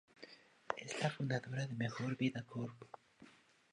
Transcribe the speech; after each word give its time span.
Es 0.77 0.99
la 0.99 1.11
fundadora 1.11 1.67
de 1.67 1.75
Mejor 1.75 2.17
Vida 2.17 2.41
Corp. 2.43 2.73